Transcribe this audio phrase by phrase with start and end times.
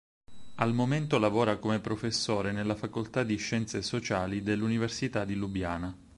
[0.55, 5.95] Al momento lavora come professore alla Facoltà di Scienze Sociali dell'Università di Lubiana.